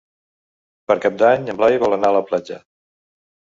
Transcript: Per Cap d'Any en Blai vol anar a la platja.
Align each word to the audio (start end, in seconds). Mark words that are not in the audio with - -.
Per 0.91 0.95
Cap 1.03 1.19
d'Any 1.23 1.45
en 1.55 1.61
Blai 1.61 1.79
vol 1.85 1.95
anar 1.99 2.11
a 2.11 2.19
la 2.19 2.25
platja. 2.33 2.61